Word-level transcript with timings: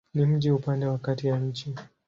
Ni 0.13 0.25
mji 0.25 0.51
upande 0.51 0.85
wa 0.85 0.97
kati 0.97 1.27
ya 1.27 1.39
nchi. 1.39 1.75